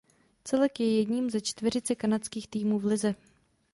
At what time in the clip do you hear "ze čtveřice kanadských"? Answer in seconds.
1.29-2.47